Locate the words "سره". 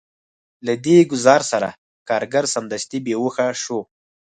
1.51-1.69